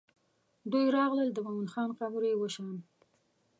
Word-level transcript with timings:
دوی 0.71 0.85
راغلل 0.97 1.29
د 1.33 1.37
مومن 1.45 1.67
خان 1.73 1.89
قبر 1.99 2.21
یې 2.29 2.35
وشان. 2.37 2.75